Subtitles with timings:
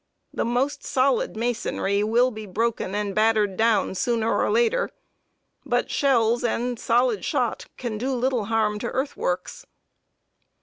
[0.33, 4.89] The most solid masonry will be broken and battered down sooner or later,
[5.63, 9.63] but shells and solid shot can do little harm to earthworks.